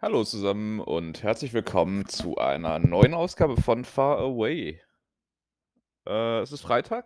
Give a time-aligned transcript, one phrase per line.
[0.00, 4.80] Hallo zusammen und herzlich willkommen zu einer neuen Ausgabe von Far Away.
[6.06, 7.04] Äh, es ist Freitag.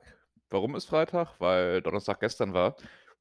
[0.51, 1.41] Warum ist Freitag?
[1.41, 2.77] Weil Donnerstag gestern war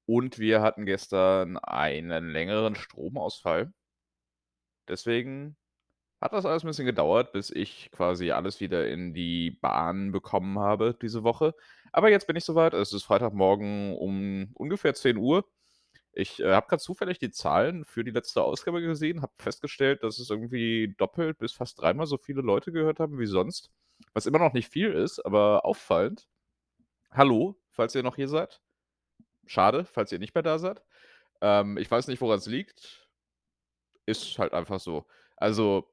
[0.06, 3.72] und wir hatten gestern einen längeren Stromausfall.
[4.90, 5.56] Deswegen
[6.20, 10.60] hat das alles ein bisschen gedauert, bis ich quasi alles wieder in die Bahn bekommen
[10.60, 11.56] habe diese Woche.
[11.94, 12.74] Aber jetzt bin ich soweit.
[12.74, 15.46] Es ist Freitagmorgen um ungefähr 10 Uhr.
[16.14, 20.20] Ich, äh, habe grad zufällig die Zahlen für die letzte Ausgabe gesehen, habe festgestellt, dass
[20.20, 23.72] es irgendwie doppelt bis fast dreimal so viele Leute gehört haben wie sonst,
[24.14, 26.28] was immer noch nicht viel ist, aber auffallend.
[27.12, 28.62] Hallo, falls ihr noch hier seid.
[29.48, 30.84] Schade, falls ihr nicht mehr da seid.
[31.42, 33.08] Ähm, ich weiß nicht, woran's liegt.
[34.06, 35.06] Ist halt einfach so.
[35.38, 35.92] Also,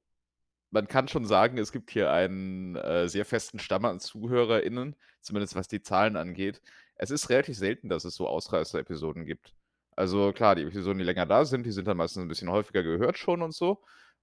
[0.70, 5.56] man kann schon sagen, es gibt hier einen, äh, sehr festen Stamm an ZuhörerInnen, zumindest
[5.56, 6.62] was die Zahlen angeht.
[6.97, 9.55] Es ist relativ selten, dass es so Ausreißer-Episoden gibt.
[9.98, 12.84] Also klar, die Episoden, die länger da sind, die sind dann meistens ein bisschen häufiger
[12.84, 13.83] gehört schon und so.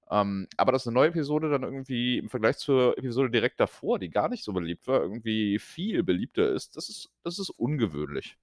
[0.10, 4.10] Ähm, aber dass eine neue Episode dann irgendwie im Vergleich zur Episode direkt davor, die
[4.10, 8.38] gar nicht so beliebt war, irgendwie viel beliebter ist, das ist das ist ungewöhnlich.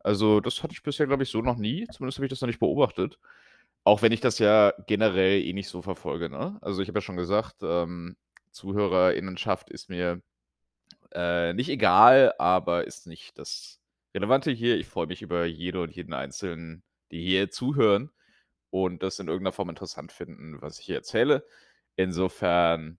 [0.00, 1.86] Also, das hatte ich bisher, glaube ich, so noch nie.
[1.92, 3.18] Zumindest habe ich das noch nicht beobachtet.
[3.84, 6.58] Auch wenn ich das ja generell eh nicht so verfolge, ne?
[6.62, 8.16] Also, ich habe ja schon gesagt, ähm,
[8.52, 10.22] Zuhörerinnenschaft ist mir,
[11.12, 13.80] äh, nicht egal, aber ist nicht das
[14.14, 14.76] Relevante hier.
[14.78, 18.10] Ich freue mich über jede und jeden Einzelnen, die hier zuhören
[18.70, 21.46] und das in irgendeiner Form interessant finden, was ich hier erzähle.
[21.96, 22.98] Insofern,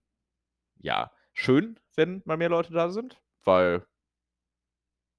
[0.78, 3.86] ja, schön, wenn mal mehr Leute da sind, weil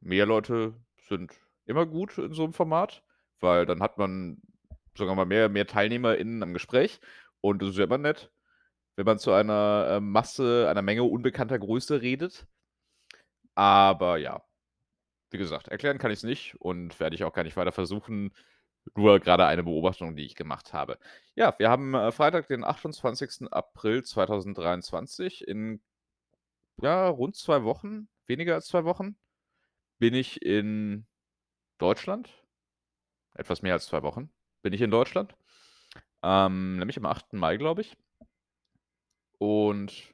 [0.01, 0.73] mehr Leute
[1.07, 1.33] sind
[1.65, 3.03] immer gut in so 'nem Format,
[3.39, 4.41] weil dann hat man
[4.95, 6.99] sogar mal mehr mehr TeilnehmerInnen am Gespräch
[7.41, 8.31] und das ist ja immer nett,
[8.97, 12.47] wenn man zu einer, ähm, Masse, einer Menge unbekannter Größe redet.
[13.55, 14.41] Aber ja,
[15.31, 18.33] wie gesagt, erklären kann ich's nicht und werde ich auch gar nicht weiter versuchen.
[18.95, 20.97] Nur grade eine Beobachtung, die ich gemacht habe.
[21.36, 23.52] Ja, wir haben, äh, Freitag, den 28.
[23.52, 25.48] April 2023.
[25.48, 25.81] In,
[26.81, 29.17] ja, rund 2 Wochen, weniger als 2 Wochen,
[29.99, 31.08] bin ich in
[31.80, 32.30] Deutschland.
[33.36, 35.36] Etwas mehr als 2 Wochen bin ich in Deutschland.
[36.23, 37.37] Ähm, nämlich am 8.
[37.37, 37.98] Mai, glaube ich.
[39.39, 40.14] Und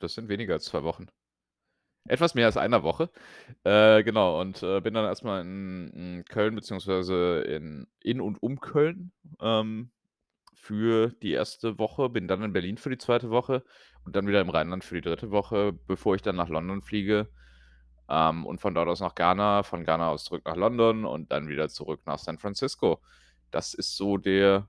[0.00, 1.08] das sind weniger als 2 Wochen.
[2.06, 3.10] Etwas mehr als einer Woche.
[3.64, 8.42] Äh, genau, und, äh, bin dann erst mal in in Köln beziehungsweise in in und
[8.42, 9.90] um Köln, ähm,
[10.54, 13.64] für die erste Woche, bin dann in Berlin für die zweite Woche
[14.04, 17.28] und dann wieder im Rheinland für die dritte Woche, bevor ich dann nach London fliege,
[18.08, 21.48] ähm, und von dort aus nach Ghana, von Ghana aus zurück nach London und dann
[21.48, 23.00] wieder zurück nach San Francisco.
[23.50, 24.68] Das ist so der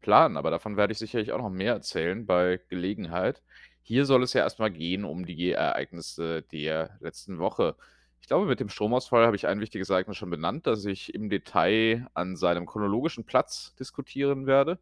[0.00, 3.42] Plan, aber davon werde ich sicherlich auch noch mehr erzählen bei Gelegenheit.
[3.86, 7.76] Hier soll es ja erst mal gehen um die Ereignisse der letzten Woche.
[8.20, 11.30] Ich glaube, mit dem Stromausfall habe ich ein wichtiges Ereignis schon benannt, das ich im
[11.30, 14.78] Detail an seinem chronologischen Platz diskutieren werde.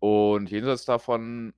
[0.00, 1.54] Und jenseits davon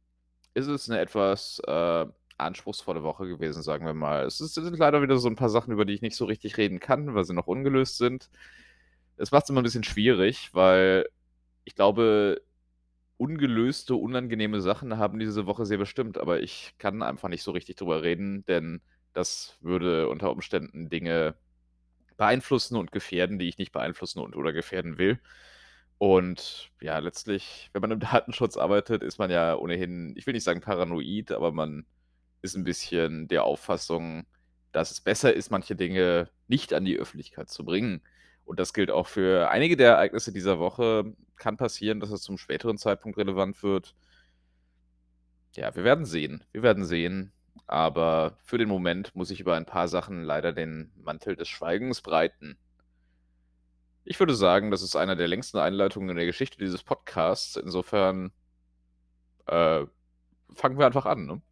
[0.54, 2.06] ist es 'ne etwas, äh,
[2.38, 4.26] anspruchsvolle Woche gewesen, sagen wir mal.
[4.26, 6.80] Es sind leider wieder so 'n paar Sachen, über die ich nicht so richtig reden
[6.80, 8.30] kann, weil sie noch ungelöst sind.
[9.18, 11.06] Es macht's immer 'n bisschen schwierig, weil
[11.64, 12.42] ich glaube,
[13.22, 17.76] ungelöste, unangenehme Sachen haben diese Woche sehr bestimmt, aber ich kann einfach nicht so richtig
[17.76, 18.82] drüber reden, denn
[19.14, 21.36] das würde unter Umständen Dinge
[22.16, 25.20] beeinflussen und gefährden, die ich nicht beeinflussen und oder gefährden will.
[25.98, 30.44] Und ja, letztlich, wenn man im Datenschutz arbeitet, ist man ja ohnehin, ich will nicht
[30.44, 31.86] sagen paranoid, aber man
[32.42, 34.26] ist 'n bisschen der Auffassung,
[34.72, 38.02] dass es besser ist, manche Dinge nicht an die Öffentlichkeit zu bringen.
[38.52, 41.14] Und das gilt auch für einige der Ereignisse dieser Woche.
[41.36, 43.94] Kann passieren, dass es zum späteren Zeitpunkt relevant wird.
[45.56, 46.44] Ja, wir werden sehen.
[46.52, 47.32] Wir werden sehen.
[47.66, 52.02] Aber für den Moment muss ich über ein paar Sachen leider den Mantel des Schweigens
[52.02, 52.58] breiten.
[54.04, 57.56] Ich würde sagen, das ist eine der längsten Einleitungen in der Geschichte dieses Podcasts.
[57.56, 58.32] Insofern,
[59.46, 59.86] äh,
[60.54, 61.42] fangen wir einfach an, ne?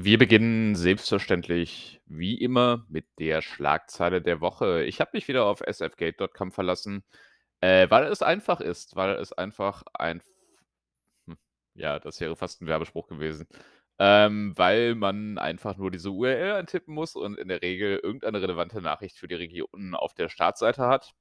[0.00, 4.84] Wir beginnen selbstverständlich wie immer mit der Schlagzeile der Woche.
[4.84, 7.02] Ich habe mich wieder auf sfgate.com verlassen,
[7.60, 10.22] äh, weil es einfach ist, weil es einfach ein
[11.26, 11.36] hm,
[11.74, 13.46] ja, das wäre fast 'n Werbespruch gewesen.
[13.98, 18.80] Ähm, weil man einfach nur diese URL eintippen muss und in der Regel irgendeine relevante
[18.80, 21.14] Nachricht für die Region auf der Startseite hat.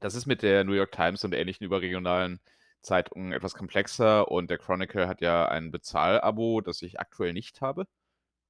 [0.00, 2.40] Das ist mit der New York Times und ähnlichen überregionalen
[2.82, 7.86] Zeitungen etwas komplexer und der Chronicle hat ja ein Bezahl-Abo, das ich aktuell nicht habe.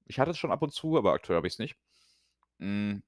[0.06, 1.76] Ich hatte es schon ab und zu, aber aktuell habe ich's nicht.
[2.60, 3.02] Hm,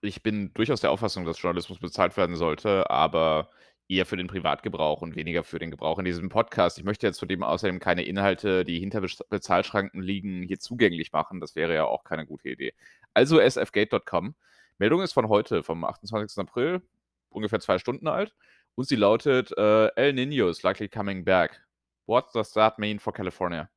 [0.00, 3.50] ich bin durchaus der Auffassung, dass Journalismus bezahlt werden sollte, aber
[3.88, 6.78] eher für den Privatgebrauch und weniger für den Gebrauch in diesem Podcast.
[6.78, 11.40] Ich möchte jetzt zudem außerdem keine Inhalte, die hinter Bezahlschranken liegen, hier zugänglich machen.
[11.40, 12.74] Das wäre ja auch keine gute Idee.
[13.14, 14.34] Also sfgate.com.
[14.78, 16.38] Meldung ist von heute, vom 28.
[16.38, 16.82] April,
[17.30, 18.34] ungefähr 2 Stunden alt.
[18.74, 21.60] Und sie lautet, äh: „El Niño is likely coming back.
[22.06, 23.70] What does that mean for California?“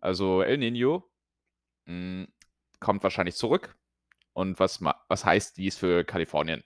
[0.00, 1.04] Also, El Niño,
[1.86, 2.28] hm,
[2.80, 3.76] kommt wahrscheinlich zurück.
[4.32, 6.62] Und was was heißt dies für Kalifornien?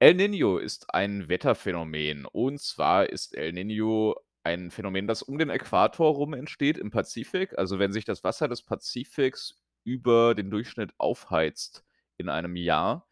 [0.00, 2.26] El Niño ist ein Wetterphänomen.
[2.26, 4.14] Und zwar ist El Niño
[4.44, 7.58] ein Phänomen, das um den Äquator rum entsteht im Pazifik.
[7.58, 11.84] Also, wenn sich das Wasser des Pazifiks über den Durchschnitt aufheizt
[12.18, 13.08] in einem Jahr,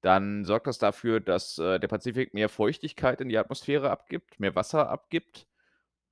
[0.00, 4.54] dann sorgt das dafür, dass, äh, der Pazifik mehr Feuchtigkeit in die Atmosphäre abgibt, mehr
[4.56, 5.46] Wasser abgibt.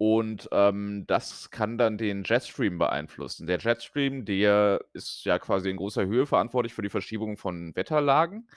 [0.02, 3.46] Und, ähm, das kann dann den Jetstream beeinflussen.
[3.46, 8.48] Der Jetstream, der ist ja quasi in großer Höhe verantwortlich für die Verschiebung von Wetterlagen.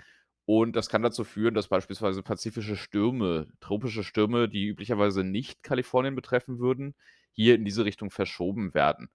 [0.46, 6.16] Und das kann dazu führen, dass beispielsweise pazifische Stürme, tropische Stürme, die üblicherweise nicht Kalifornien
[6.16, 6.96] betreffen würden,
[7.34, 9.10] hier in diese Richtung verschoben werden.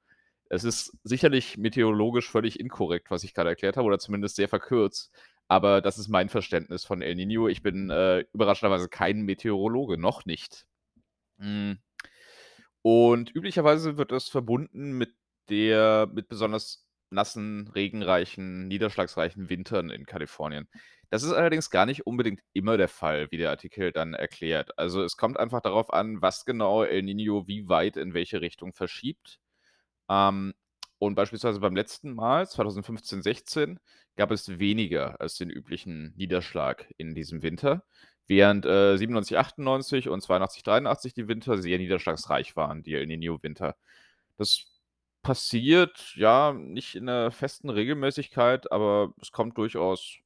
[0.51, 5.13] Es ist sicherlich meteorologisch völlig inkorrekt, was ich gerade erklärt habe, oder zumindest sehr verkürzt,
[5.49, 7.49] aber das ist mein Verständnis von El Niño.
[7.51, 10.67] Ich bin, äh, überraschenderweise kein Meteorologe, noch nicht.
[11.39, 11.79] Hm.
[12.91, 15.15] Und üblicherweise wird das verbunden mit
[15.51, 20.69] der mit besonders nassen, regenreichen, niederschlagsreichen Wintern in Kalifornien.
[21.11, 24.79] Das ist allerdings gar nicht unbedingt immer der Fall, wie der Artikel dann erklärt.
[24.79, 28.73] Also, es kommt einfach darauf an, was genau El Niño wie weit in welche Richtung
[28.73, 29.39] verschiebt.
[30.09, 30.55] Ähm,
[30.99, 33.81] und beispielsweise beim letzten Mal, 2015, 16,
[34.17, 37.85] gab es weniger als den üblichen Niederschlag in diesem Winter,
[38.29, 43.77] während, äh, 97, 98 und 82, 83 die Winter sehr niederschlagsreich waren, die El Niño-Winter.
[44.39, 44.67] Das
[45.23, 50.19] passiert, ja, nicht in 'ner festen Regelmäßigkeit, aber es kommt durchaus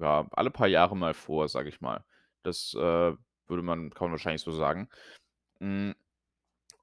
[0.00, 2.04] ja, alle paar Jahre mal vor, sage ich mal.
[2.42, 4.88] Das, äh, würde man man wahrscheinlich so sagen.
[5.60, 5.94] Hm,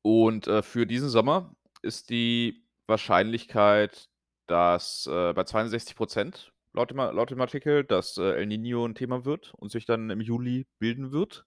[0.03, 4.09] und, äh, für diesen Sommer ist die Wahrscheinlichkeit,
[4.47, 8.95] dass, äh, bei 62 % laut dem laut dem Artikel, dass, äh, El Niño 'n
[8.95, 11.45] Thema wird und sich dann im Juli bilden wird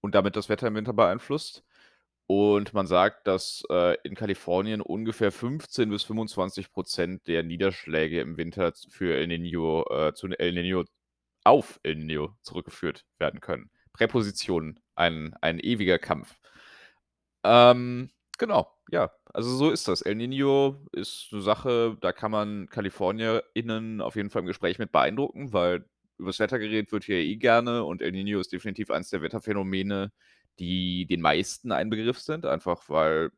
[0.00, 1.64] und damit das Wetter im Winter beeinflusst.
[2.26, 8.36] Und man sagt, dass, äh, in Kalifornien ungefähr 15 bis 25 % der Niederschläge im
[8.38, 10.86] Winter für El Niño äh, zu El Niño
[11.44, 13.70] auf El Niño zurückgeführt werden können.
[13.94, 16.36] Präpositionen, ein ein ewiger Kampf.
[17.44, 19.12] Ähm, genau, ja.
[19.32, 20.02] Also, so ist das.
[20.02, 24.92] El Niño ist 'ne Sache, da kann man KalifornierInnen auf jeden Fall im Gespräch mit
[24.92, 25.86] beeindrucken, weil
[26.18, 30.12] übers Wetter geredet wird hier eh gerne und El Niño ist definitiv eins der Wetterphänomene,
[30.58, 33.30] die den meisten ein Begriff sind, einfach weil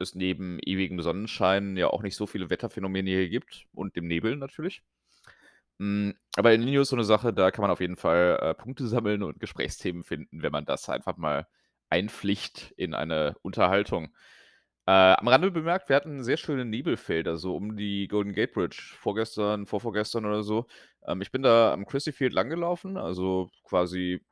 [0.00, 4.36] es neben ewigem Sonnenschein ja auch nicht so viele Wetterphänomene hier gibt und dem Nebel
[4.36, 4.82] natürlich.
[5.80, 8.54] Hm, aber El Niño ist so 'ne Sache, da kann man auf jeden Fall, äh,
[8.54, 11.46] Punkte sammeln und Gesprächsthemen finden, wenn man das einfach mal
[11.90, 14.14] einpflicht in eine Unterhaltung.
[14.86, 18.94] Äh, am Rande bemerkt, wir hatten sehr schöne Nebelfelder so um die Golden Gate Bridge
[18.98, 20.66] vorgestern, vorvorgestern oder so.
[21.06, 24.24] Ähm, ich bin da am Crissy Field langgelaufen, also quasi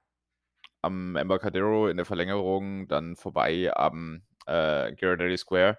[0.83, 5.79] am Embarcadero in der Verlängerung, dann vorbei am, äh, Ghirardelli Square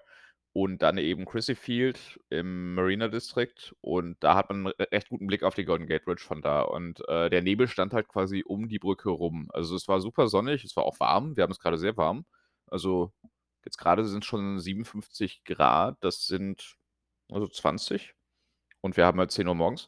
[0.54, 3.54] und dann eben Crissy Field im Marina District.
[3.80, 6.42] Und da hat man 'n re recht guten Blick auf die Golden Gate Bridge von
[6.42, 6.62] da.
[6.62, 9.48] Und, äh, der Nebel stand halt quasi um die Brücke rum.
[9.52, 11.36] Also, es war super sonnig, es war auch warm.
[11.36, 12.24] Wir haben es grade sehr warm.
[12.66, 13.12] Also,
[13.64, 16.76] jetzt grade sind's schon 57 C, das sind
[17.30, 18.14] also 20
[18.82, 19.86] und wir haben halt 10:00 morgens.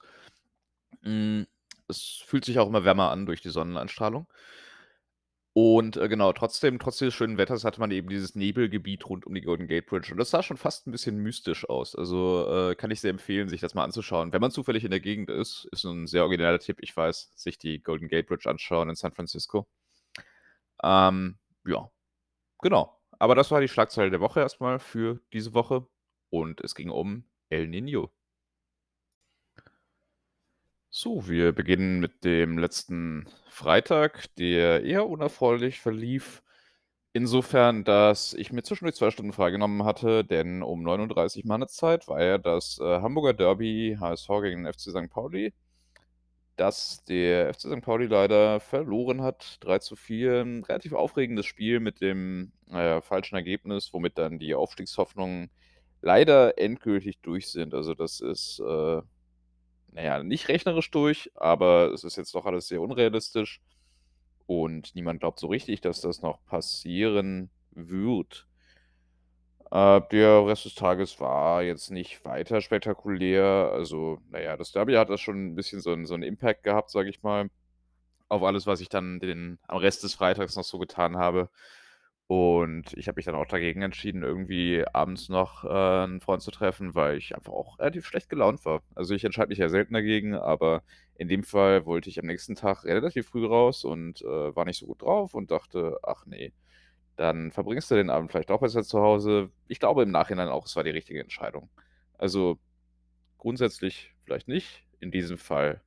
[1.03, 1.47] Hm,
[1.89, 4.27] es fühlt sich auch immer wärmer an durch die Sonneneinstrahlung.
[5.57, 9.35] Und, äh, genau, trotzdem trotz des schönen Wetters hatte man eben dieses Nebelgebiet rund um
[9.35, 11.97] die Golden Gate Bridge und das sah schon fast 'n bisschen mystisch aus.
[11.97, 14.33] Also, äh, kann ich sehr empfehlen, sich das mal anzuschauen.
[14.33, 17.59] Wenn man zufällig in der Gegend ist, ist 'n sehr origineller Tipp, ich weiß, sich
[17.59, 19.67] die Golden Gate Bridge anschauen in San Francisco.
[20.83, 21.91] Ähm, ja,
[22.63, 22.99] genau.
[23.19, 25.87] Aber das war die Schlagzeile der Woche erst mal für diese Woche
[26.31, 28.11] und es ging um El Niño.
[30.95, 36.43] So, wir beginnen mit dem letzten Freitag, der eher unerfreulich verlief.
[37.13, 42.23] Insofern, dass ich mir zwischendurch 2 Stunden freigenommen hatte, denn um 9:30 meine Zeit war
[42.25, 45.53] ja das, äh, Hamburger Derby HSV gegen den FC Sankt Pauli,
[46.57, 50.43] das der FC Sankt Pauli leider verloren hat, 3:4.
[50.43, 55.51] 'N relativ aufregendes Spiel mit dem, ja, falschen Ergebnis, womit dann die Aufstiegshoffnungen
[56.03, 57.75] leider endgültig durch sind.
[57.75, 59.03] Also, das ist, äh,
[59.93, 63.61] na ja, nicht rechnerisch durch, aber es ist jetzt doch alles sehr unrealistisch
[64.47, 68.47] und niemand glaubt so richtig, dass das noch passieren wird.
[69.73, 73.71] Äh, der Rest des Tages war jetzt nicht weiter spektakulär.
[73.73, 76.65] Also, na ja, das Derby hat da schon 'n bisschen so 'n so 'n Impact
[76.65, 77.49] gehabt, sage ich mal,
[78.29, 81.51] auf alles, was ich dann den am Rest des Freitags noch so getan habe.
[82.33, 86.53] Und ich habe mich dann auch dagegen entschieden, irgendwie abends noch, äh, 'n Freund zu
[86.53, 88.83] treffen, weil ich einfach auch relativ schlecht gelaunt war.
[88.95, 90.85] Also, ich entscheide mich ja selten dagegen, aber
[91.17, 94.79] in dem Fall wollte ich am nächsten Tag relativ früh raus und, äh, war nicht
[94.79, 96.53] so gut drauf und dachte: „Ach ne,
[97.17, 100.67] dann verbringst du den Abend vielleicht doch besser zu Hause.“ Ich glaube im Nachhinein auch,
[100.67, 101.71] es war die richtige Entscheidung.
[102.19, 102.59] Also,
[103.39, 105.83] grundsätzlich vielleicht nicht, in diesem Fall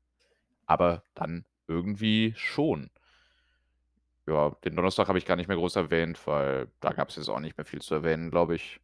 [0.67, 2.89] aber dann irgendwie schon.
[4.27, 7.39] Ja, den Donnerstag habe ich gar nicht mehr groß erwähnt, weil da gab's jetzt auch
[7.41, 8.79] nicht mehr viel zu erwähnen, glaube ich.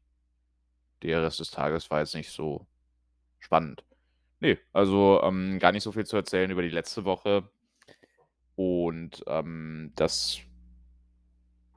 [1.03, 2.67] Der Rest des Tages war jetzt nicht so
[3.39, 3.85] spannend.
[4.41, 7.49] Ne, also, ähm, gar nicht so viel zu erzählen über die letzte Woche.
[8.57, 10.41] Und, ähm, das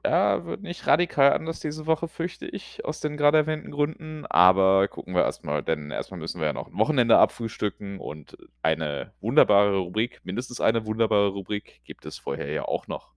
[0.05, 4.89] ja, wird nicht radikal anders diese Woche, fürchte ich, aus den grade erwähnten Gründen, aber
[4.89, 8.37] gucken wir erst mal, denn erst mal müssen wir ja noch 'n Wochenende abfrühstücken und
[8.61, 13.13] eine wunderbare Rubrik mindestens eine wunderbare Rubrik gibt es vorher ja auch noch.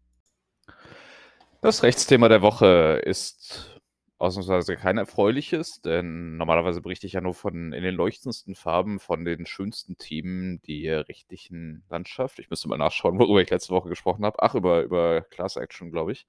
[1.67, 3.81] Das Rechtsthema der Woche ist
[4.19, 9.25] ausnahmsweise kein erfreuliches, denn normalerweise berichte ich ja nur von in den leuchtendsten Farben von
[9.25, 12.39] den schönsten Themen der rechtlichen Landschaft.
[12.39, 14.37] Ich müsste mal nachschauen, worüber ich letzte Woche gesprochen habe.
[14.45, 16.29] Ach, über über Class Action, glaube ich.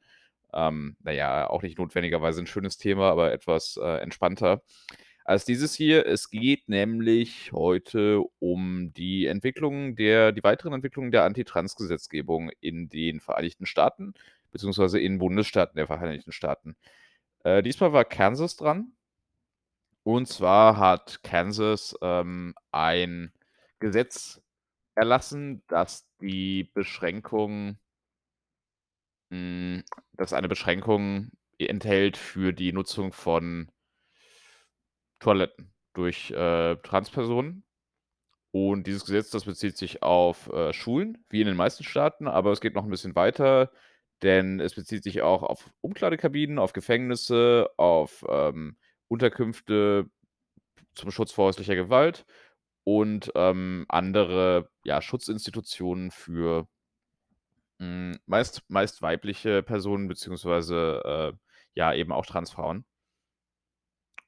[0.54, 4.64] Ähm, na ja, auch nicht notwendigerweise 'n schönes Thema, aber etwas, äh, entspannter
[5.26, 6.06] als dieses hier.
[6.08, 13.20] Es geht nämlich heute um die Entwicklung der die weiteren Entwicklungen der Anti-Trans-Gesetzgebung in den
[13.20, 14.14] Vereinigten Staaten
[14.52, 16.76] beziehungsweise in Bundesstaaten der Vereinigten Staaten.
[17.44, 18.94] Äh, diesmal war Kansas dran.
[20.06, 23.34] Und zwar hat Kansas, ähm, ein
[23.80, 24.42] Gesetz
[24.96, 27.78] erlassen, das die Beschränkung
[29.32, 33.70] hm, das eine Beschränkung enthält für die Nutzung von
[35.20, 37.64] Toiletten durch, äh, Transpersonen.
[38.52, 42.52] Und dieses Gesetz, das bezieht sich auf, äh, Schulen, wie in den meisten Staaten, aber
[42.52, 43.72] es geht noch 'n bisschen weiter,
[44.24, 48.78] denn es bezieht sich auch auf Umkleidekabinen, auf Gefängnisse, auf, ähm,
[49.10, 50.10] Unterkünfte
[50.96, 52.26] zum Schutz vor häuslicher Gewalt
[52.86, 56.68] und, ähm, andere, ja, Schutzinstitutionen für
[57.80, 61.38] hm, meist meist weibliche Personen beziehungsweise, äh,
[61.76, 62.86] ja, eben auch Transfrauen.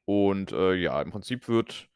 [0.06, 1.90] Und, äh, ja, im Prinzip wird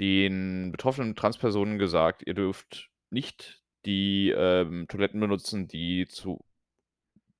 [0.00, 6.44] den betroffenen Transpersonen gesagt: „Ihr dürft nicht die, ähm, Toiletten benutzen, die zu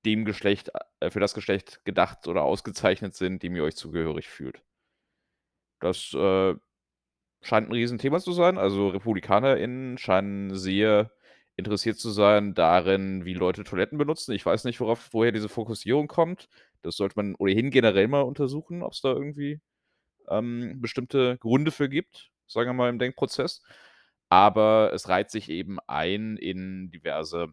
[0.09, 4.63] dem Geschlecht äh, für das Geschlecht gedacht oder ausgezeichnet sind, dem ihr euch zugehörig fühlt.“
[5.81, 6.55] Das, äh,
[7.43, 8.59] scheint 'n Riesenthema zu sein.
[8.59, 11.13] Also, RepublikanerInnen scheinen sehr
[11.57, 14.33] interessiert zu sein darin, wie Leute Toiletten benutzen.
[14.33, 16.49] Ich weiß nicht, worauf woher diese Fokussierung kommt.
[16.83, 19.61] Das sollte man ohnehin generell mal untersuchen, ob's da irgendwie,
[20.31, 23.63] ähm, bestimmte Gründe für gibt, sagen wir mal im Denkprozess.
[24.31, 27.49] Aber es reiht sich eben ein in diverse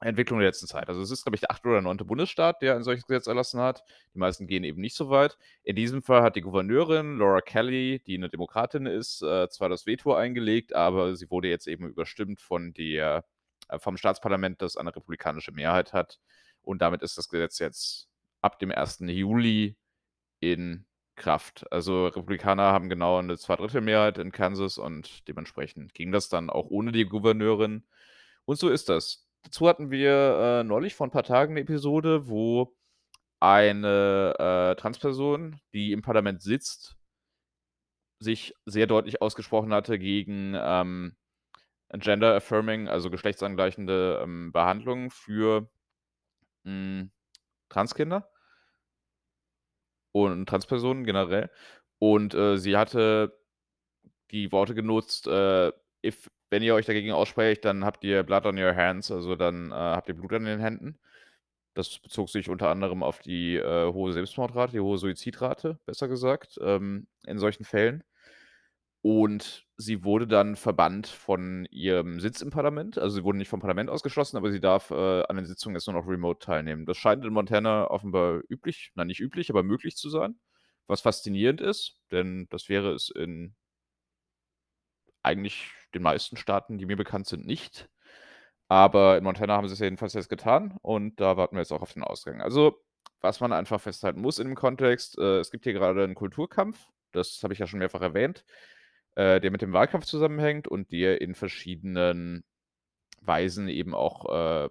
[0.00, 0.88] Entwicklungen der letzten Zeit.
[0.88, 1.70] Also, es ist, glaube ich, der 8.
[1.72, 2.04] oder 9.
[2.04, 3.84] Bundesstaat, der ein solches Gesetz erlassen hat.
[4.14, 5.38] Die meisten gehen eben nicht so weit.
[5.62, 9.86] In diesem Fall hat die Gouverneurin Laura Kelly, die 'ne Demokratin ist, äh, zwar das
[9.86, 13.24] Veto eingelegt, aber sie wurde jetzt eben überstimmt von der
[13.68, 16.20] äh, vom Staatsparlament, das eine republikanische Mehrheit hat.
[16.62, 18.08] Und damit ist das Gesetz jetzt
[18.42, 19.08] ab dem 1.
[19.08, 19.76] Juli
[20.40, 20.86] in
[21.16, 21.66] Kraft.
[21.72, 26.92] Also, Republikaner haben genau 'ne Zweidrittelmehrheit in Kansas und dementsprechend ging das dann auch ohne
[26.92, 27.84] die Gouverneurin.
[28.46, 29.23] Und so ist das.
[29.44, 32.74] Dazu hatten wir, äh, neulich vor 'n paar Tagen 'ne Episode, wo
[33.40, 36.96] eine, äh, Transperson, die im Parlament sitzt
[38.22, 41.16] sich sehr deutlich ausgesprochen hatte gegen, ähm,
[41.92, 45.68] Gender Affirming, also geschlechtsangleichende, ähm, Behandlung für,
[46.64, 47.12] hm,
[47.70, 48.28] Transkinder
[50.16, 51.50] und Transpersonen generell.
[51.98, 53.36] Und, äh, sie hatte
[54.32, 55.72] die Worte genutzt, äh:
[56.04, 59.72] „If wenn ihr euch dagegen aussprecht, dann habt ihr blood on your hands“, also dann,
[59.72, 61.00] äh, habt ihr Blut an den Händen.
[61.74, 66.56] Das bezog sich unter anderem auf die, äh, hohe Selbstmordrate, die hohe Suizidrate, besser gesagt,
[66.62, 68.04] ähm, in solchen Fällen.
[69.02, 72.98] Und sie wurde dann verbannt von ihrem Sitz im Parlament.
[72.98, 75.88] Also, sie wurde nicht vom Parlament ausgeschlossen, aber sie darf, äh, an den Sitzungen jetzt
[75.88, 76.86] nur noch remote teilnehmen.
[76.86, 80.38] Das scheint in Montana offenbar üblich na, nicht üblich, aber möglich zu sein,
[80.86, 83.56] was faszinierend ist, denn das wäre es in
[85.24, 87.88] eigentlich den meisten Staaten, die mir bekannt sind, nicht.
[88.68, 91.94] Aber in Montana haben sie's jedenfalls jetzt getan und da warten wir jetzt auch auf
[91.94, 92.42] den Ausgang.
[92.42, 92.82] Also,
[93.22, 96.78] was man einfach festhalten muss in dem Kontext, äh, es gibt hier grade 'n Kulturkampf,
[97.12, 98.44] das habe ich ja schon mehrfach erwähnt,
[99.16, 102.44] äh, der mit dem Wahlkampf zusammenhängt und der in verschiedenen
[103.22, 104.26] Weisen eben auch,
[104.66, 104.70] äh,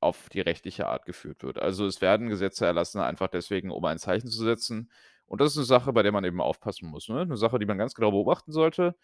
[0.00, 1.58] auf die rechtliche Art geführt wird.
[1.60, 4.90] Also, es werden Gesetze erlassen, einfach deswegen, um ein Zeichen zu setzen.
[5.26, 7.26] Und das ist 'ne Sache, bei der man eben aufpassen muss, ne?
[7.26, 8.96] 'Ne Sache, die man ganz genau beobachten sollte,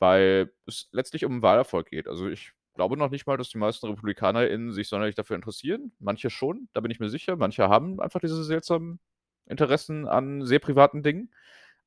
[0.00, 2.08] weil es letztlich um Wahlerfolg geht.
[2.08, 5.92] Also, ich glaube noch nicht mal, dass die meisten RepublikanerInnen sich sonderlich dafür interessieren.
[6.00, 7.36] Manche schon, da bin ich mir sicher.
[7.36, 9.00] Manche haben einfach diese seltsamen
[9.46, 11.32] Interessen an sehr privaten Dingen.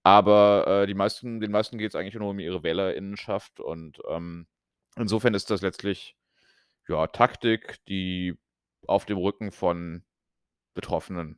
[0.04, 4.48] Aber, äh, die meisten den meisten geht's eigentlich nur um ihre WählerInnenschaft und, ähm,
[4.98, 6.18] insofern ist das letztlich,
[6.90, 8.38] ja, Taktik, die
[8.88, 10.04] auf dem Rücken von
[10.76, 11.38] Betroffenen,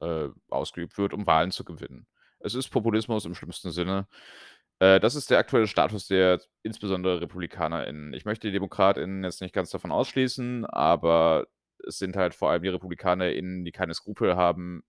[0.00, 2.06] äh, ausgeübt wird, um Wahlen zu gewinnen.
[2.40, 4.08] Es ist Populismus im schlimmsten Sinne.
[4.80, 8.12] Äh, das ist der aktuelle Status der insbesondere RepublikanerInnen.
[8.14, 11.46] Ich möchte die DemokratInnen jetzt nicht ganz davon ausschließen, aber
[11.86, 14.82] es sind halt vor allem die RepublikanerInnen, die keine Skrupel haben,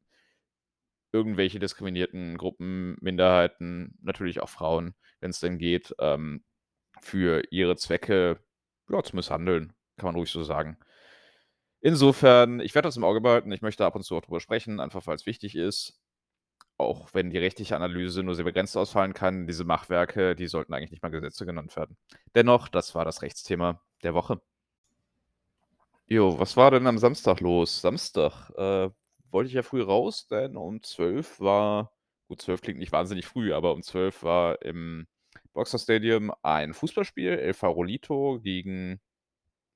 [1.12, 6.43] irgendwelche diskriminierten Gruppen, Minderheiten, natürlich auch Frauen, wenn's denn geht, ähm,
[7.01, 8.39] für ihre Zwecke,
[8.89, 10.77] ja, zu misshandeln, kann man ruhig so sagen.
[11.81, 13.51] Insofern, ich werde das im Auge behalten.
[13.51, 15.99] Ich möchte ab und zu auch drüber sprechen, einfach weil's wichtig ist.
[16.80, 20.92] Auch wenn die rechtliche Analyse nur sehr begrenzt ausfallen kann, diese Machwerke, die sollten eigentlich
[20.92, 21.98] nicht mal Gesetze genannt werden.
[22.36, 24.42] Dennoch, das war das Rechtsthema der Woche.
[26.08, 27.82] Jo, was war denn am Samstag los?
[27.82, 28.90] Samstag, äh,
[29.32, 31.92] wollte ich ja früh raus, denn um 12 war
[32.30, 35.08] gut, 12 klingt nicht wahnsinnig früh, aber um 12 war im
[35.54, 39.02] Boxer Stadium ein Fußballspiel, El Farolito gegen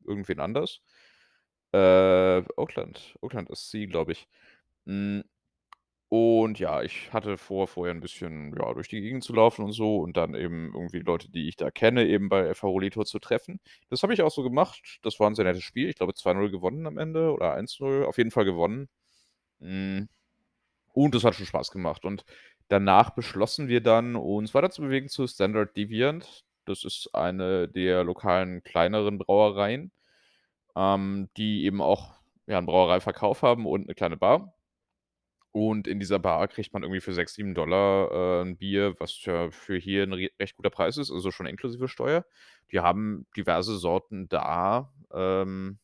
[0.06, 0.82] irgendwen anders.
[1.74, 4.28] Äh, Oakland Oakland SC, glaube ich.
[4.86, 5.24] Hm,
[6.14, 9.72] und ja, ich hatte vor, vorher 'n bisschen, ja, durch die Gegend zu laufen und
[9.72, 13.18] so und dann eben irgendwie Leute, die ich da kenne, eben bei El Farolito zu
[13.20, 13.60] treffen.
[13.90, 15.00] Das habe ich auch so gemacht.
[15.04, 15.90] Das war 'n sehr nettes Spiel.
[15.90, 18.90] Ich glaube 2:0 gewonnen am Ende oder 1:0, auf jeden Fall gewonnen.
[19.62, 20.10] Hm,
[20.94, 22.06] und das hat schon Spaß gemacht.
[22.06, 22.26] Und
[22.70, 26.46] danach beschlossen wir dann, uns weiter zu bewegen zu Standard Deviant.
[26.66, 29.92] Das ist eine der lokalen kleineren Brauereien,
[30.78, 32.14] ähm, die eben auch,
[32.48, 34.54] ja, 'n Brauereiverkauf haben und 'ne kleine Bar.
[35.56, 37.54] Und in dieser Bar kriegt man irgendwie für 6, 7
[38.12, 41.46] äh, 'n Bier, was ja für hier 'n re recht guter Preis ist, also schon
[41.46, 42.26] inklusive Steuer.
[42.72, 45.78] Die haben diverse Sorten da, ähm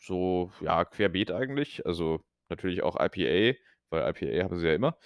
[0.00, 1.84] so, ja, querbeet eigentlich.
[1.86, 3.58] Also, natürlich auch IPA,
[3.90, 4.96] weil IPA haben sie ja immer.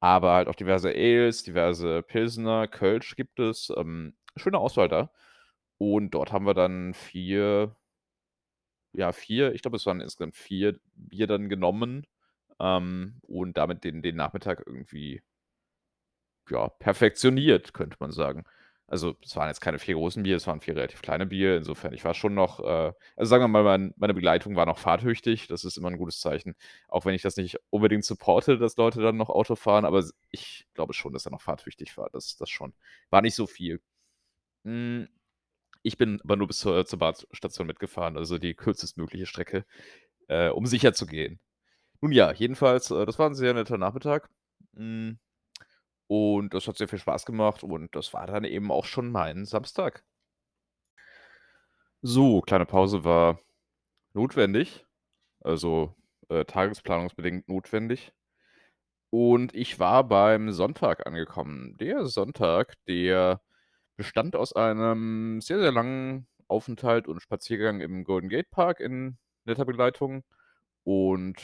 [0.00, 5.10] Aber halt auch diverse Ales, diverse Pilsner, Kölsch gibt es, ähm, schöne Auswahl da.
[5.78, 7.76] Und dort haben wir dann 4
[8.94, 12.06] ja, 4 ich glaube, es waren insgesamt 4 Bier dann genommen,
[12.60, 15.22] ähm, und damit den den Nachmittag irgendwie
[16.50, 18.44] ja, perfektioniert, könnte man sagen.
[18.86, 21.56] Also, es waren jetzt keine 4 großen Bier, es waren 4 relativ kleine Bier.
[21.58, 24.78] Insofern, ich war schon noch, äh also, sagen wir mal, mein meine Begleitung war noch
[24.78, 25.46] fahrtüchtig.
[25.48, 26.54] Das ist immer 'n gutes Zeichen,
[26.88, 30.66] auch wenn ich das nicht unbedingt supporte, dass Leute dann noch Auto fahren, aber ich
[30.74, 32.08] glaube schon, dass er noch fahrtüchtig war.
[32.12, 32.72] Das das schon.
[33.10, 33.80] War nicht so viel.
[34.64, 35.08] Hm,
[35.82, 39.64] ich bin aber nur bis zur zur Bahnstation mitgefahren, also die kürzestmögliche Strecke,
[40.28, 41.40] äh, um sicher zu gehen.
[42.02, 44.28] Nun ja, jedenfalls, äh, das war 'n sehr netter Nachmittag.
[44.76, 45.18] Hm,
[46.08, 49.44] und das hat sehr viel Spaß gemacht und das war dann eben auch schon mein
[49.46, 50.02] Samstag.
[52.04, 53.40] So, kleine Pause war
[54.14, 54.86] notwendig,
[55.40, 55.94] also,
[56.30, 58.12] äh, tagesplanungsbedingt notwendig.
[59.12, 61.76] Und ich war beim Sonntag angekommen.
[61.78, 63.40] Der Sonntag, der
[63.96, 69.64] bestand aus einem sehr, sehr langen Aufenthalt und Spaziergang im Golden Gate Park in netter
[69.64, 70.24] Begleitung.
[70.84, 71.36] Und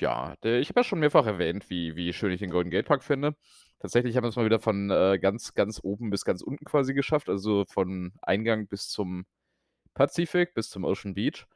[0.00, 2.86] ja, der ich habe ja schon mehrfach erwähnt, wie wie schön ich den Golden Gate
[2.86, 3.34] Park finde.
[3.80, 7.28] Tatsächlich haben wir's mal wieder von, äh, ganz, ganz oben bis ganz unten quasi geschafft,
[7.28, 9.26] also von Eingang bis zum
[9.94, 11.46] Pazifik, bis zum Ocean Beach.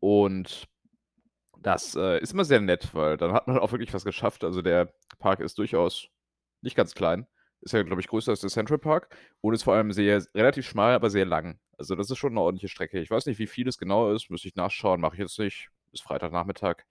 [0.00, 0.66] Und
[1.60, 4.44] das, äh, ist immer sehr nett, weil dann hat man auch wirklich was geschafft.
[4.44, 6.08] Also, der Park ist durchaus
[6.62, 7.26] nicht ganz klein.
[7.62, 10.66] Ist ja, glaube ich, größer als der Central Park und ist vor allem sehr relativ
[10.68, 11.60] schmal, aber sehr lang.
[11.78, 13.00] Also, das ist schon 'ne ordentliche Strecke.
[13.00, 15.70] Ich weiß nicht, wie viel es genau ist, müsste ich nachschauen, mache ich jetzt nicht.
[15.92, 16.84] Ist Freitagnachmittag.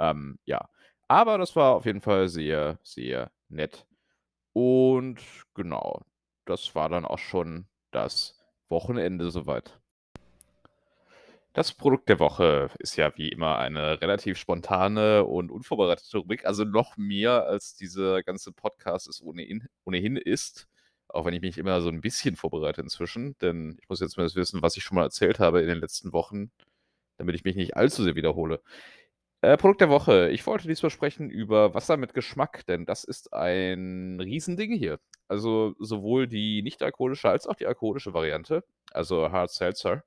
[0.00, 0.68] Ähm, ja.
[1.08, 3.86] Aber das war auf jeden Fall sehr, sehr nett.
[4.54, 5.20] Und
[5.54, 6.02] genau,
[6.46, 8.38] das war dann auch schon das
[8.70, 9.80] Wochenende so weit.
[11.56, 16.62] Das Produkt der Woche ist ja wie immer eine relativ spontane und unvorbereitete Rubrik, also
[16.64, 20.68] noch mehr als dieser ganze Podcast es ohnehin ohnehin ist,
[21.08, 24.36] auch wenn ich mich immer so 'n bisschen vorbereite inzwischen, denn ich muss jetzt zumindest
[24.36, 26.52] wissen, was ich schon mal erzählt habe in den letzten Wochen,
[27.18, 28.62] damit ich mich nicht allzu sehr wiederhole.
[29.42, 30.28] Äh, Produkt der Woche.
[30.30, 35.00] Ich wollte diesmal sprechen über Wasser mit Geschmack, denn das ist ein Riesending hier.
[35.28, 40.04] Also, sowohl die nicht-alkoholische als auch die alkoholische Variante, also Hard Seltzer,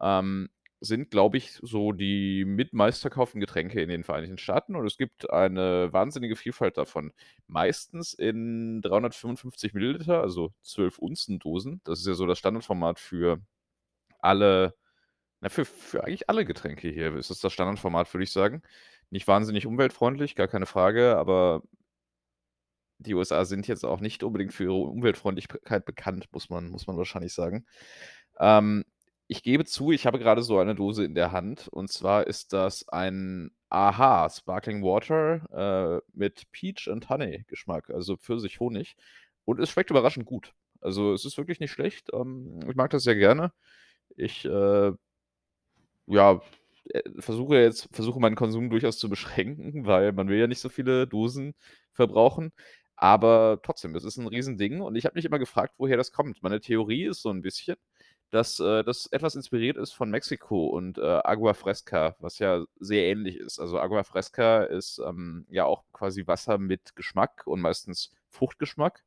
[0.00, 0.48] ähm,
[0.80, 5.30] sind, glaube ich, so die mit meistverkauften Getränke in den Vereinigten Staaten und es gibt
[5.30, 7.12] eine wahnsinnige Vielfalt davon.
[7.46, 11.80] Meistens in 355 Milliliter, also 12 Unzen Dosen.
[11.84, 13.40] Das ist ja so das Standardformat für
[14.20, 14.74] alle
[15.42, 18.62] na, für für eigentlich alle Getränke hier ist das das Standardformat, würde ich sagen.
[19.10, 21.62] Nicht wahnsinnig umweltfreundlich, gar keine Frage, aber
[22.98, 26.96] die USA sind jetzt auch nicht unbedingt für ihre Umweltfreundlichkeit bekannt, muss man muss man
[26.96, 27.66] wahrscheinlich sagen.
[28.40, 28.84] Ähm,
[29.28, 32.52] ich gebe zu, ich habe gerade so eine Dose in der Hand und zwar ist
[32.52, 38.96] das ein AHA Sparkling Water, äh, mit Peach und Honey Geschmack, also Pfirsich, Honig
[39.44, 40.54] und es schmeckt überraschend gut.
[40.80, 42.10] Also, es ist wirklich nicht schlecht.
[42.12, 43.52] Ähm, ich mag das sehr gerne.
[44.16, 44.92] Ich, äh
[46.06, 46.40] ja,
[46.90, 50.68] äh, versuche jetzt versuche meinen Konsum durchaus zu beschränken, weil man will ja nicht so
[50.68, 51.54] viele Dosen
[51.92, 52.52] verbrauchen.
[52.96, 56.42] Aber trotzdem, es ist 'n Riesending und ich habe mich immer gefragt, woher das kommt.
[56.42, 57.76] Meine Theorie ist so 'n bisschen,
[58.30, 63.04] dass, äh, das etwas inspiriert ist von Mexiko und, äh, Agua Fresca, was ja sehr
[63.06, 63.58] ähnlich ist.
[63.60, 69.02] Also, Agua Fresca ist, ähm, ja auch quasi Wasser mit Geschmack und meistens Fruchtgeschmack.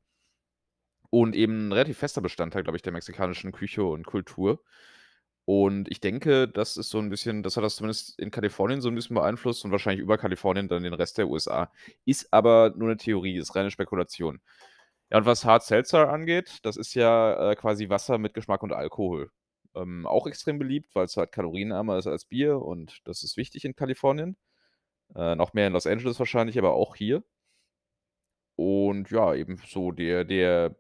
[1.14, 4.60] Und eben 'n relativ fester Bestandteil, glaube ich, der mexikanischen Küche und Kultur.
[5.48, 8.90] Und ich denke, das ist so 'n bisschen das hat das zumindest in Kalifornien so
[8.90, 11.72] 'n bisschen beeinflusst und wahrscheinlich über Kalifornien dann den Rest der USA.
[12.06, 14.42] Ist aber nur 'ne Theorie, ist reine Spekulation.
[15.12, 18.74] Ja, und was Hard Seltzer angeht, das ist ja, äh, quasi Wasser mit Geschmack und
[18.74, 19.30] Alkohol.
[19.76, 23.76] Ähm, auch extrem beliebt, weil's halt kalorienärmer ist als Bier und das ist wichtig in
[23.76, 24.38] Kalifornien.
[25.16, 27.24] Äh, noch mehr in Los Angeles wahrscheinlich, aber auch hier.
[28.60, 30.76] Und ja, eben so der der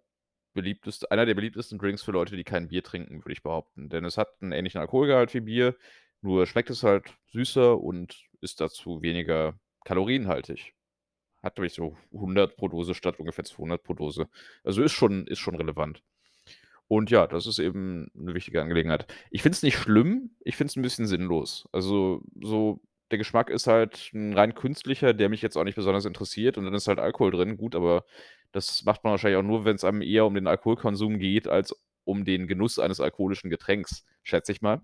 [0.56, 3.90] beliebteste einer der beliebtesten Drinks für Leute, die kein Bier trinken, würde ich behaupten.
[3.90, 5.78] Denn es hat 'n ähnlichen Alkoholgehalt wie Bier,
[6.24, 10.74] nur schmeckt es halt süßer und ist dazu weniger kalorienhaltig.
[11.44, 14.30] Hat, glaube ich, so 100 pro Dose statt ungefähr 200 pro Dose.
[14.66, 16.04] Also, ist schon ist schon relevant.
[16.90, 19.08] Und ja, das ist eben 'ne wichtige Angelegenheit.
[19.32, 21.68] Ich finde es nicht schlimm, ich finde es 'n bisschen sinnlos.
[21.74, 26.06] Also, so der Geschmack ist halt 'n rein künstlicher, der mich jetzt auch nicht besonders
[26.06, 27.58] interessiert und dann ist halt Alkohol drin.
[27.58, 28.06] Gut, aber
[28.56, 32.26] das macht man wahrscheinlich auch nur, wenn's einem eher um den Alkoholkonsum geht, als um
[32.26, 34.82] den Genuss eines alkoholischen Getränks, schätze ich mal.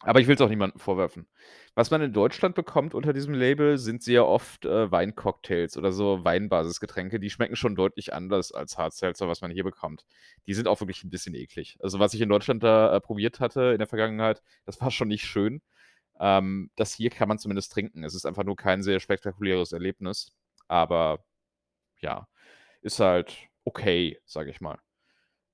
[0.00, 1.26] Aber ich will's auch niemandem vorwerfen.
[1.74, 6.22] Was man in Deutschland bekommt unter diesem Label, sind sehr oft, äh, Weincocktails oder so
[6.24, 7.18] Weinbasisgetränke.
[7.20, 10.04] Die schmecken schon deutlich anders als Hard Seltzer, was man hier bekommt.
[10.46, 11.78] Die sind auch wirklich 'n bisschen eklig.
[11.80, 15.08] Also, was ich in Deutschland da, äh, probiert hatte in der Vergangenheit, das war schon
[15.08, 15.62] nicht schön.
[16.20, 18.04] Ähm, das hier kann man zumindest trinken.
[18.04, 20.32] Es ist einfach nur kein sehr spektakuläres Erlebnis,
[20.68, 21.24] aber
[22.00, 22.28] ja,
[22.86, 24.78] ist halt okay, sage ich mal.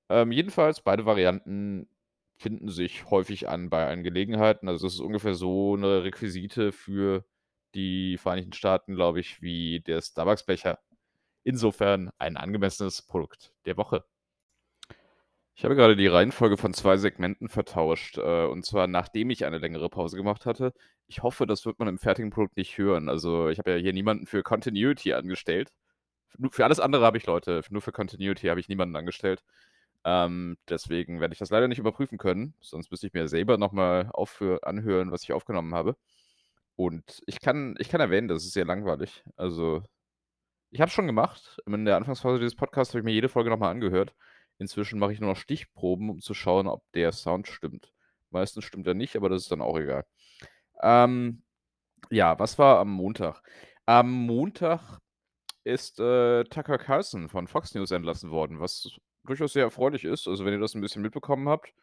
[0.09, 1.87] Ähm, jedenfalls, beide Varianten
[2.37, 4.67] finden sich häufig an bei allen Gelegenheiten.
[4.69, 7.25] Also, das ist ungefähr so 'ne Requisite für
[7.75, 10.79] die Vereinigten Staaten, glaube ich, wie der Starbucks-Becher.
[11.43, 14.05] Insofern ein angemessenes Produkt der Woche.
[15.55, 19.59] Ich habe gerade die Reihenfolge von 2 Segmenten vertauscht, äh, und zwar nachdem ich eine
[19.59, 20.73] längere Pause gemacht hatte.
[21.07, 23.07] Ich hoffe, das wird man im fertigen Produkt nicht hören.
[23.09, 25.69] Also, ich habe ja hier niemanden für Continuity angestellt.
[26.51, 29.43] Für alles andere habe ich Leute, nur für Continuity habe ich niemanden angestellt.
[30.05, 33.71] Ähm, deswegen werde ich das leider nicht überprüfen können, sonst müsste ich mir selber noch
[33.71, 35.95] mal aufhö anhören, was ich aufgenommen habe.
[36.75, 39.23] Und ich kann ich kann erwähnen, das ist sehr langweilig.
[39.37, 39.83] Also,
[40.71, 41.59] ich habe es schon gemacht.
[41.67, 44.15] In der Anfangsphase dieses Podcasts habe ich mir jede Folge noch mal angehört.
[44.59, 47.93] Inzwischen mache ich nur noch Stichproben, um zu schauen, ob der Sound stimmt.
[48.31, 50.05] Meistens stimmt er nicht, aber das ist dann auch egal.
[50.81, 51.43] Ähm,
[52.11, 53.41] ja, was war am Montag?
[53.85, 54.99] Am Montag
[55.65, 58.89] ist, äh, Tucker Carlson von Fox News entlassen worden, was
[59.25, 60.27] durchaus sehr erfreulich ist.
[60.27, 61.73] Also, wenn ihr das 'n bisschen mitbekommen habt,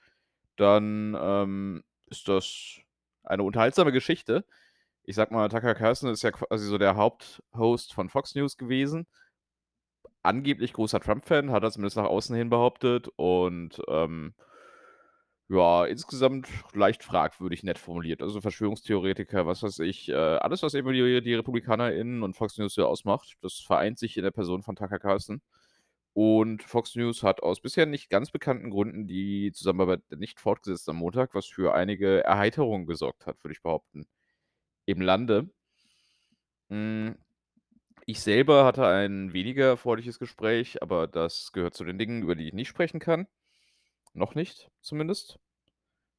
[0.57, 2.81] dann, ähm, ist das
[3.25, 4.45] eine unterhaltsame Geschichte.
[5.05, 9.07] Ich sage mal, Tucker Carlson ist ja quasi so der Haupthost von Fox News gewesen.
[10.25, 14.35] Angeblich großer Trump-Fan, hat er zumindest nach außen hin behauptet und, ähm
[15.51, 18.23] ja, insgesamt leicht fragwürdig nett formuliert.
[18.23, 22.75] Also, Verschwörungstheoretiker, was weiß ich, äh, alles, was eben die die RepublikanerInnen und Fox News
[22.75, 25.43] so ausmacht, das vereint sich in der Person von Tucker Carlson.
[26.15, 30.97] Und Fox News hat aus bisher nicht ganz bekannten Gründen die Zusammenarbeit nicht fortgesetzt am
[30.97, 34.07] Montag, was für einige Erheiterung gesorgt hat, würde ich behaupten,
[34.87, 35.51] im Lande.
[36.71, 37.17] Hm,
[38.07, 42.49] ich selber hatte ein weniger erfreuliches Gespräch, aber das gehört zu den Dingen, über die
[42.49, 43.27] ich nicht sprechen kann.
[44.17, 45.39] Noch nicht zumindest.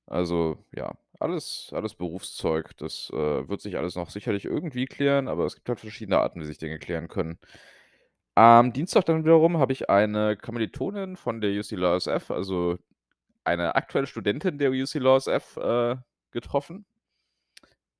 [0.08, 2.78] Also, ja, alles alles Berufszeug.
[2.78, 6.42] Das, äh, wird sich alles noch sicherlich irgendwie klären, aber es gibt halt verschiedene Arten,
[6.42, 7.40] wie sich Dinge klären können.
[8.36, 12.78] Am Dienstag dann wiederum habe ich eine Kommilitonin von der UC Law SF, also
[13.46, 15.98] eine aktuelle Studentin der UC Law SF, äh,
[16.32, 16.86] getroffen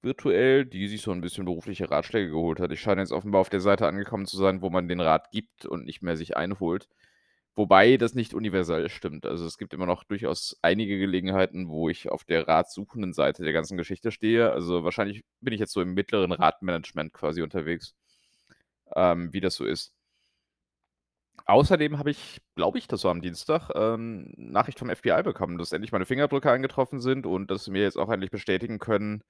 [0.04, 2.72] virtuell, die sich so 'n bisschen berufliche Ratschläge geholt hat.
[2.72, 5.66] Ich scheine jetzt offenbar auf der Seite angekommen zu sein, wo man den Rat gibt
[5.66, 6.88] und nicht mehr sich einholt.
[7.56, 9.26] Wobei das nicht universell stimmt.
[9.26, 13.52] Also, es gibt immer noch durchaus einige Gelegenheiten, wo ich auf der ratsuchenden Seite der
[13.54, 14.52] ganzen Geschichte stehe.
[14.52, 17.94] Also, wahrscheinlich bin ich jetzt so im mittleren Ratmanagement quasi unterwegs,
[18.96, 19.94] ähm, wie das so ist.
[21.46, 25.72] Außerdem habe ich, glaube ich, das war am Dienstag, ähm, Nachricht vom FBI bekommen, dass
[25.72, 29.24] endlich meine Fingerabdrücke eingetroffen sind und dass sie mir jetzt auch endlich bestätigen können,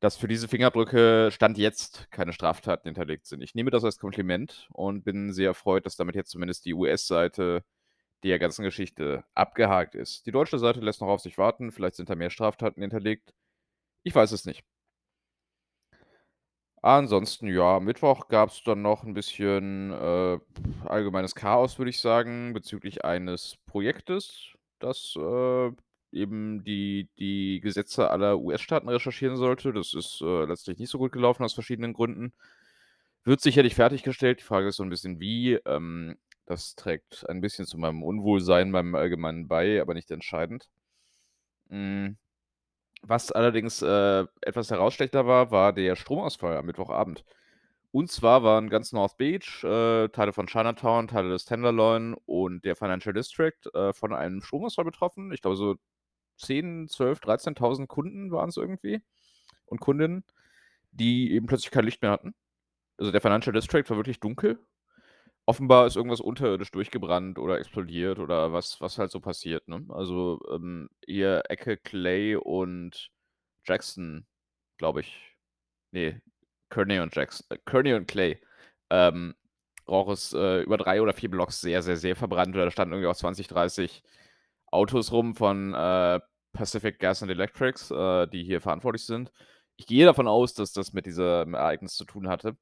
[0.00, 3.42] dass für diese Fingerabdrücke Stand jetzt keine Straftaten hinterlegt sind.
[3.42, 7.64] Ich nehme das als Kompliment und bin sehr erfreut, dass damit jetzt zumindest die US-Seite
[8.24, 10.26] der ganzen Geschichte abgehakt ist.
[10.26, 13.34] Die deutsche Seite lässt noch auf sich warten, vielleicht sind da mehr Straftaten hinterlegt.
[14.04, 14.62] Ich weiß es nicht.
[16.82, 20.38] Ansonsten, ja, Mittwoch gab's dann noch 'n bisschen, äh,
[20.86, 25.70] allgemeines Chaos, würde ich sagen, bezüglich eines Projektes, das, äh,
[26.12, 29.72] eben die die Gesetze aller US-Staaten recherchieren sollte.
[29.72, 32.32] Das ist, äh, letztlich nicht so gut gelaufen aus verschiedenen Gründen.
[33.24, 34.40] Wird sicherlich fertiggestellt.
[34.40, 35.54] Die Frage ist so 'n bisschen wie.
[35.66, 40.68] Ähm, das trägt ein bisschen zu meinem Unwohlsein beim Allgemeinen bei, aber nicht entscheidend.
[41.70, 42.16] Hm.
[43.02, 47.24] Was allerdings, äh, etwas herausstechender war, war der Stromausfall am Mittwochabend.
[47.92, 52.76] Und zwar waren ganz North Beach, äh, Teile von Chinatown, Teile des Tenderloin und der
[52.76, 55.32] Financial District, äh, von einem Stromausfall betroffen.
[55.32, 55.76] Ich glaube, so
[56.40, 59.02] 10, 12, 13.000 Kunden waren's irgendwie
[59.66, 60.24] und Kundinnen,
[60.92, 62.34] die eben plötzlich kein Licht mehr hatten.
[62.98, 64.58] Also, der Financial District war wirklich dunkel.
[65.46, 69.84] Offenbar ist irgendwas unterirdisch durchgebrannt oder explodiert oder was was halt so passiert, ne?
[69.90, 73.10] Also, ähm, hier Ecke Clay und
[73.66, 74.26] Jackson,
[74.78, 75.36] glaube ich.
[75.92, 76.22] Ne,
[76.70, 78.40] Kearney und Jackson äh, Kearney und Clay,
[78.90, 79.34] ähm,
[79.88, 82.54] roch es, äh, über 3 oder 4 Blocks sehr, sehr, sehr verbrannt.
[82.56, 84.02] Da standen irgendwie auch 20, 30
[84.72, 86.20] Autos rum von, äh,
[86.52, 89.32] Pacific Gas and Electrics, äh, die hier verantwortlich sind.
[89.76, 92.56] Ich gehe davon aus, dass das mit diesem Ereignis zu tun hatte.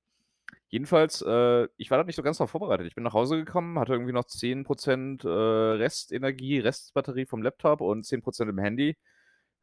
[0.68, 2.86] Jedenfalls, äh, ich war da nicht so ganz drauf vorbereitet.
[2.86, 8.04] Ich bin nach Hause gekommen, hatte irgendwie noch 10% äh, Restenergie, Restbatterie vom Laptop und
[8.06, 8.96] 10% im Handy.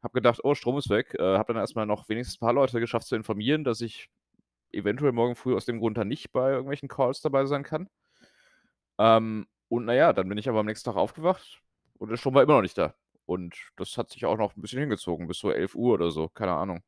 [0.02, 2.52] Habe gedacht: „Oh, Strom ist weg.“ Äh, habe dann erst mal noch wenigstens 'n paar
[2.54, 4.10] Leute geschafft zu informieren, dass ich
[4.72, 7.88] eventuell morgen früh aus dem Grund dann nicht bei irgendwelchen Calls dabei sein kann.
[8.98, 11.60] Ähm, und na ja, dann bin ich aber am nächsten Tag aufgewacht
[11.98, 12.94] und der Strom war immer noch nicht da.
[13.26, 16.52] Und das hat sich auch noch 'n bisschen hingezogen bis so 11:00 oder so, keine
[16.54, 16.82] Ahnung.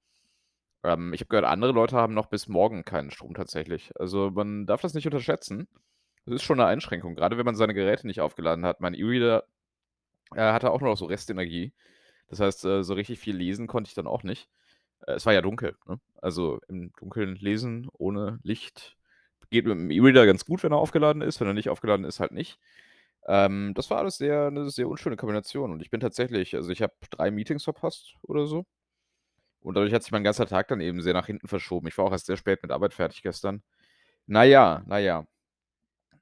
[0.84, 3.92] Ähm, ich habe gehört, andere Leute haben noch bis morgen keinen Strom tatsächlich.
[4.00, 5.68] Also, man darf das nicht unterschätzen.
[6.26, 8.80] Das ist schon 'ne Einschränkung, grade wenn man seine Geräte nicht aufgeladen hat.
[8.80, 9.44] Mein E-Reader,
[10.36, 11.72] äh, hatte auch nur noch so Restenergie.
[12.30, 14.48] Das heißt, äh, so richtig viel lesen konnte ich dann auch nicht.
[15.06, 16.00] Äh, es war ja dunkel, ne?
[16.22, 18.96] Also, im Dunkeln lesen ohne Licht
[19.50, 21.40] geht mit'm E-Reader ganz gut, wenn er aufgeladen ist.
[21.40, 22.58] Wenn er nicht aufgeladen ist, halt nicht.
[23.28, 26.82] Ähm, das war alles sehr 'ne sehr unschöne Kombination und ich bin tatsächlich also, ich
[26.82, 28.64] habe 3 Meetings verpasst oder so.
[29.62, 31.88] Und dadurch hat sich mein ganzer Tag dann eben sehr nach hinten verschoben.
[31.88, 33.62] Ich war auch erst sehr spät mit Arbeit fertig gestern.
[34.26, 35.26] Na ja, na ja.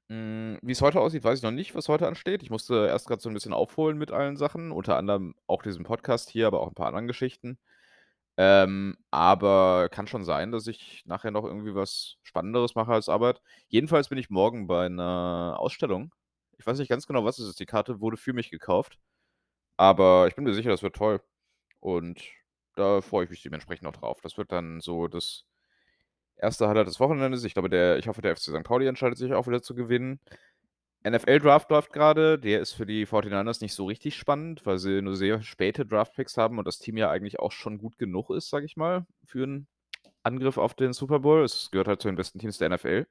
[0.09, 2.41] Hm, wie's heute aussieht, weiß ich noch nicht, was heute ansteht.
[2.41, 5.83] Ich musste erst grad so 'n bisschen aufholen mit allen Sachen, unter anderem auch diesem
[5.83, 7.57] Podcast hier, aber auch 'n paar anderen Geschichten.
[8.37, 13.41] Ähm, aber kann schon sein, dass ich nachher noch irgendwie was Spannenderes mache als Arbeit.
[13.69, 16.11] Jedenfalls bin ich morgen bei 'ner Ausstellung.
[16.59, 17.59] Ich weiß nicht ganz genau, was es ist.
[17.59, 18.97] Die Karte wurde für mich gekauft,
[19.77, 21.21] aber ich bin mir sicher, das wird toll.
[21.81, 22.23] Und
[22.75, 24.21] da freue ich mich dementsprechend auch drauf.
[24.21, 25.45] Das wird dann so das
[26.37, 26.67] 1.
[26.67, 27.43] Highlight des Wochenendes.
[27.45, 28.63] Ich glaube, der ich hoffe, der FC St.
[28.63, 30.19] Pauli entscheidet sich auch wieder zu gewinnen.
[31.07, 32.39] NFL-Draft läuft grade.
[32.39, 36.37] Der ist für die 49ers nicht so richtig spannend, weil sie nur sehr späte Draftpicks
[36.37, 39.45] haben und das Team ja eigentlich auch schon gut genug ist, sage ich mal, für
[39.45, 39.67] 'n
[40.23, 41.43] Angriff auf den Super Bowl.
[41.43, 43.07] Es gehört halt zu den besten Teams der NFL,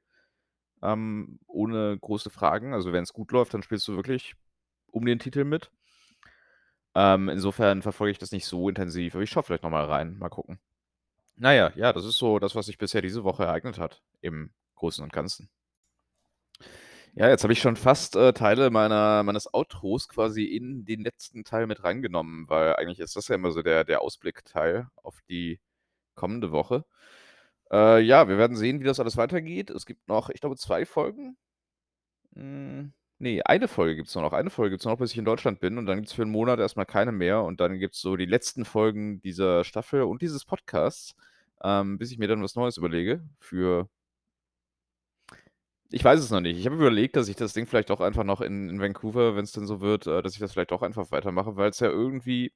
[0.81, 2.73] ähm, ohne große Fragen.
[2.73, 4.35] Also, wenn's gut läuft, dann spielst du wirklich
[4.91, 5.71] um den Titel mit.
[6.95, 10.17] Ähm, insofern verfolge ich das nicht so intensiv, aber ich schaue vielleicht noch mal rein,
[10.17, 10.59] mal gucken.
[11.37, 14.51] Na ja, ja, das ist so das, was sich bisher diese Woche ereignet hat im
[14.75, 15.49] Großen und Ganzen.
[17.15, 21.43] Ja, jetzt habe ich schon fast, äh, Teile meiner meines Outros quasi in den letzten
[21.43, 25.59] Teil mit reingenommen, weil eigentlich ist das ja immer so der der Ausblickteil auf die
[26.15, 26.85] kommende Woche.
[27.71, 29.69] Äh, ja, wir werden sehen, wie das alles weitergeht.
[29.69, 31.37] Es gibt noch, ich glaube, 2 Folgen.
[32.35, 34.33] Hm, ne, 1 Folge gibt's nur noch.
[34.33, 36.29] 1 Folge gibt's nur noch, bis ich in Deutschland bin und dann gibt's für 'n
[36.31, 40.21] Monat erst mal keine mehr und dann gibt's so die letzten Folgen dieser Staffel und
[40.21, 41.15] dieses Podcasts,
[41.63, 43.89] ähm, bis ich mir dann was Neues überlege für
[45.91, 46.57] ich weiß es noch nicht.
[46.59, 49.53] Ich habe überlegt, dass ich das Ding vielleicht auch einfach noch in in Vancouver, wenn's
[49.53, 52.51] denn so wird äh, dass ich das vielleicht auch einfach weitermache, weil's ja irgendwie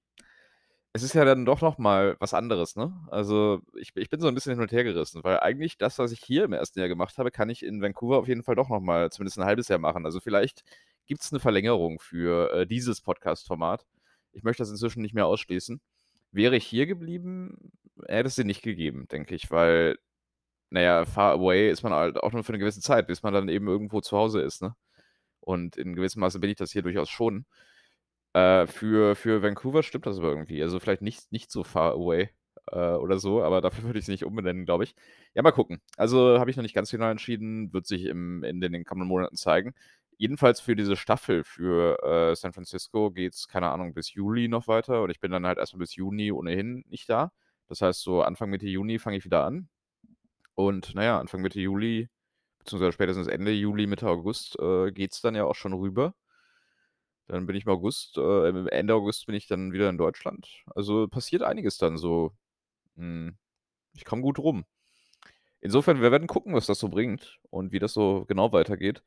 [0.93, 2.93] es ist ja dann doch noch mal was anderes, ne?
[3.12, 6.19] Also, ich ich bin so 'n bisschen hin und hergerissen, weil eigentlich das, was ich
[6.21, 6.80] hier im 1.
[6.82, 9.45] Jahr gemacht habe, kann ich in Vancouver auf jeden Fall doch noch mal zumindest 'n
[9.45, 10.06] 1/2 Jahr machen.
[10.06, 10.63] Also, vielleicht
[11.08, 13.86] gibt's 'ne Verlängerung für, äh, dieses Podcast-Format.
[14.34, 15.80] Ich möchte das inzwischen nicht mehr ausschließen.
[16.34, 17.71] Wäre ich hier geblieben,
[18.08, 19.97] hätte es sie nicht gegeben, denke ich, weil,
[20.71, 23.34] na ja, far away ist man halt auch nur für 'ne gewisse Zeit, bis man
[23.34, 24.75] dann eben irgendwo zu Hause ist, ne?
[25.41, 27.45] Und in gewissem Maße bin ich das hier durchaus schon.
[28.34, 30.62] Äh, für für Vancouver stimmt das aber irgendwie.
[30.63, 32.30] Also, vielleicht nicht nicht so far away,
[32.72, 34.96] äh, oder so, aber dafür würde ich's nicht umbenennen, glaube ich.
[35.34, 35.82] Ja, mal gucken.
[35.98, 39.36] Also, habe ich noch nicht ganz final entschieden, wird sich im in den kommenden Monaten
[39.36, 39.74] zeigen.
[40.17, 45.02] Jedenfalls für diese Staffel für, äh, San Francisco geht's, keine Ahnung, bis Juli noch weiter
[45.02, 47.32] und ich bin dann halt erst mal bis Juni ohnehin nicht da.
[47.67, 49.67] Das heißt, so Anfang, Mitte Juni fange ich wieder an.
[50.56, 52.10] Und na ja, Anfang, Mitte Juli,
[52.60, 56.13] beziehungsweise spätestens Ende Juli, Mitte August, äh, geht's dann ja auch schon rüber.
[57.32, 60.50] Dann bin ich im August äh, Ende August bin ich dann wieder in Deutschland.
[60.76, 62.34] Also, passiert einiges dann so.
[62.98, 63.38] Hm,
[63.96, 64.65] ich komme gut rum.
[65.62, 69.04] Insofern, wir werden gucken, was das so bringt und wie das so genau weitergeht.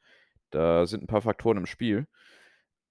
[0.51, 2.07] Da sind 'n paar Faktoren im Spiel.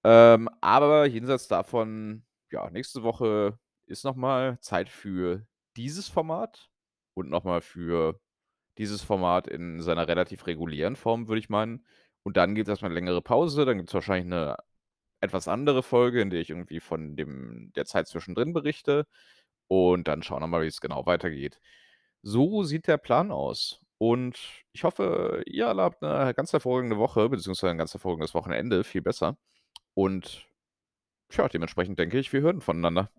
[0.04, 6.70] Ähm, aber jenseits davon, ja, nächste Woche ist noch mal Zeit für dieses Format
[7.14, 8.20] und noch mal für
[8.78, 11.86] dieses Format in seiner relativ regulären Form, würde ich meinen.
[12.24, 13.64] Und dann gibt's erst mal 'ne längere Pause.
[13.66, 14.56] Dann gibt's wahrscheinlich 'ne
[15.24, 19.06] etwas andere Folge, in der ich irgendwie von dem der Zeit zwischendrin berichte.
[19.68, 21.60] Und dann schauen wir mal, wie's genau weitergeht.
[22.22, 23.80] So sieht der Plan aus.
[23.98, 24.38] Und
[24.74, 29.02] ich hoffe, ihr alle habt 'ne ganz hervorragende Woche beziehungsweise 'n ganz hervorragendes Wochenende, viel
[29.02, 29.36] besser.
[29.94, 30.46] Und,
[31.30, 33.10] tja, dementsprechend denke ich, wir hören voneinander.